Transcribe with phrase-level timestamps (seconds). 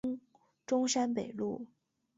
[0.65, 1.67] 中山北路